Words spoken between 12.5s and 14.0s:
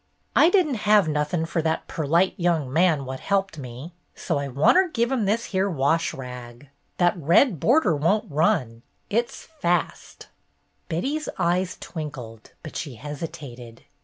but she hesitated.